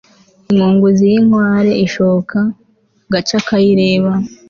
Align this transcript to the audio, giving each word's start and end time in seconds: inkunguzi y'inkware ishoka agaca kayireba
inkunguzi 0.49 1.03
y'inkware 1.11 1.71
ishoka 1.85 2.39
agaca 3.07 3.37
kayireba 3.47 4.11